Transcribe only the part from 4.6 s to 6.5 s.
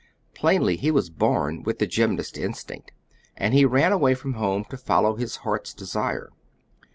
to follow his heart's desire.